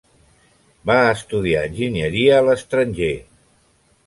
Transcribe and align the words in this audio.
Va 0.91 0.95
estudiar 1.09 1.61
enginyeria 1.67 2.41
a 2.41 2.47
l'estranger. 2.49 3.15